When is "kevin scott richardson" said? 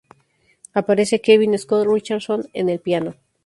1.21-2.49